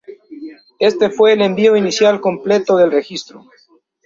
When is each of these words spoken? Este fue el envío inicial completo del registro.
Este 0.79 1.11
fue 1.11 1.33
el 1.33 1.43
envío 1.43 1.75
inicial 1.77 2.21
completo 2.21 2.75
del 2.75 2.91
registro. 2.91 3.45